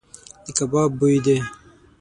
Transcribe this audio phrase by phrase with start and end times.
[0.45, 1.37] د کباب بوی دی.